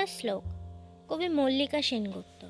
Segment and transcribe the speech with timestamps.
[0.00, 0.44] বাংলা শ্লোক,
[1.08, 2.40] কবি মল্লিকা সেনগুপ্ত।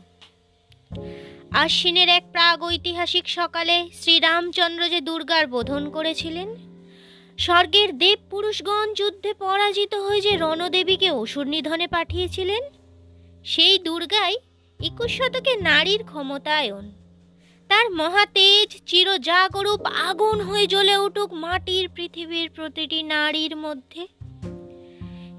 [1.63, 6.49] আশ্বিনের এক প্রাগ ঐতিহাসিক সকালে শ্রীরামচন্দ্র যে দুর্গার বোধন করেছিলেন,
[7.39, 12.63] স্বর্গের দেব পুরুষগণ যুদ্ধে পরাজিত হয়ে যে রণদেবীকে অসুর নিধনে পাঠিয়েছিলেন,
[13.45, 14.35] সেই দুর্গাই
[14.81, 16.85] একুশ শতকে নারীর ক্ষমতায়ন।
[17.71, 24.03] তার মহাতেজ, চিরজাগরূপ আগুন হয়ে জ্বলে উঠুক মাটির পৃথিবীর প্রতিটি নারীর মধ্যে।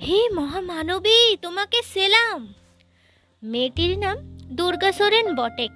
[0.03, 2.53] হে মহামানবী, তোমাকে সেলাম।
[3.43, 5.71] মেয়েটির নাম দুর্গা সোরেন বটেক।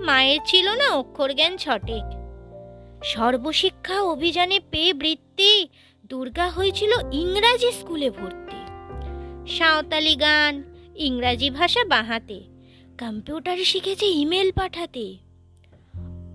[0.00, 2.06] মায়ের ছিল না অক্ষর জ্ঞান ছটেক
[3.04, 5.68] সর্বশিক্ষা অভিযানে পেয়ে বৃত্তি
[6.08, 8.60] দুর্গা হয়েছিল ইংরাজি স্কুলে ভর্তি।
[9.58, 10.62] সাঁওতালি গান,
[10.96, 12.40] ইংরাজি ভাষা বাহাতে।
[12.98, 15.16] কম্পিউটারে শিখেছে ইমেল পাঠাতে।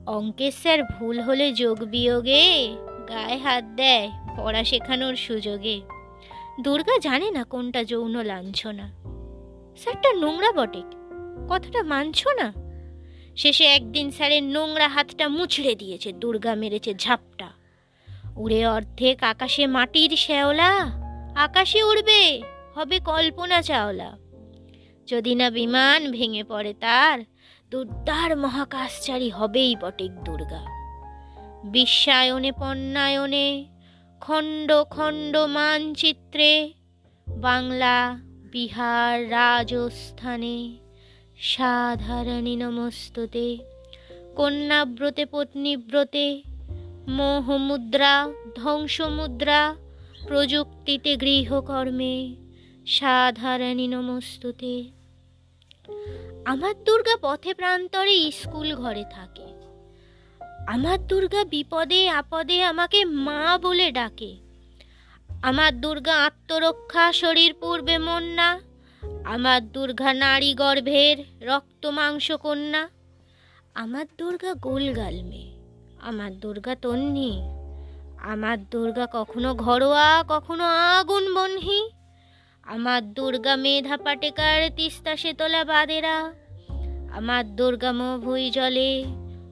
[0.08, 2.76] অঙ্কের স্যার ভুল হলে যোগ বিয়োগে,
[3.10, 5.82] গায়ে হাত দেয়, পড়া শেখানোর সুযোগে।
[6.62, 8.88] দুর্গা জানে না কোনটা যৌন লাঞ্ছনা।
[9.78, 10.82] স্যারটা নোংরা বটে।
[11.50, 12.54] কথাটা মানছ না?
[13.36, 17.50] শেষে একদিন স্যারের নোংরা হাতটা মুছড়ে দিয়েছে, দুর্গা মেরেছে ঝাপটা।
[18.36, 20.72] উড়ে অর্ধেক আকাশে মাটির শ্যাওলা,
[21.36, 22.42] আকাশে উড়বে,
[22.76, 24.18] হবে কল্পনা চাওলা।
[25.08, 27.20] যদি না বিমান ভেঙে পড়ে তার,
[27.72, 30.66] দুর্দার মহাকাশচারী হবেই বটেক দুর্গা।
[31.64, 33.66] বিশ্বায়নে পণ্যায়নে
[34.22, 36.74] খণ্ড খণ্ড মানচিত্রে
[37.28, 38.20] বাংলা,
[38.52, 40.78] বিহার রাজস্থানে।
[41.38, 43.58] সাধারণী নমস্ততে।
[44.36, 46.42] কন্যাব্রতে, পত্নীব্রতে,
[47.08, 49.76] মোহমুদ্রা, ধ্বংসমুদ্রা
[50.28, 52.36] প্রযুক্তিতে গৃহকর্মে।
[52.88, 54.84] সাধারণী নমস্তুতে।
[56.46, 59.65] আমার দুর্গা পথে প্রান্তরে স্কুল ঘরে থাকে।
[60.74, 64.32] আমার দুর্গা বিপদে, আপদে আমাকে মা বলে ডাকে।
[65.42, 68.50] আমার দুর্গা আত্মরক্ষা শরীর পূর্বে মন না
[69.24, 72.84] আমার দুর্গা নারী গর্ভের রক্ত মাংস কন্যা,
[73.76, 75.52] আমার দুর্গা গোলগাল মেয়ে,
[76.00, 77.32] আমার দুর্গা তন্নি,
[78.32, 81.82] আমার দুর্গা কখনো ঘরোয়া, কখনো আগুন বনহি,
[82.64, 86.16] আমার দুর্গা মেধা পাটেকার তিস্তা শেতলা বাদেরা,
[87.12, 87.92] আমার দুর্গা
[88.24, 88.92] ভুই জলে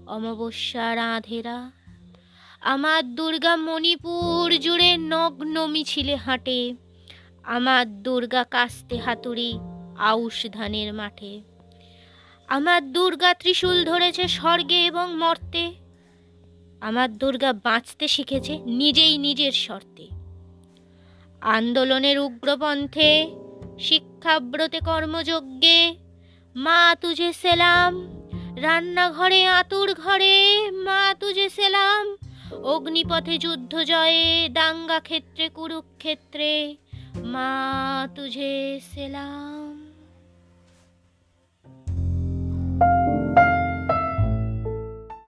[0.08, 1.72] অমাবস্যা রাধেরা
[2.62, 6.76] আমার দুর্গা মণিপুর জুড়ে নগ্ন মিছিলে হাঁটে।
[7.44, 9.54] আমার দুর্গা কাস্তে হাতুড়ি
[9.98, 11.42] আউশ ধানের মাঠে।
[12.48, 15.74] আমার দুর্গা ত্রিশূল ধরেছে স্বর্গে এবং মর্তে।
[16.82, 20.08] আমার দুর্গা বাঁচতে শিখেছে নিজেই নিজের শর্তে।
[21.42, 23.36] আন্দোলনের উগ্রপন্থে,
[23.80, 25.96] শিক্ষাব্রতে কর্মযজ্ঞে,
[26.56, 28.24] মা তুঝে সেলাম
[28.56, 32.18] রান্নাঘরে, আতুর ঘরে, মা তুজে সেলাম।
[32.64, 36.76] অগ্নিপথে যুদ্ধ জয়ে, দাঙ্গা ক্ষেত্রে, কুরুক্ষেত্রে,
[37.16, 39.73] মা তুজে সেলাম।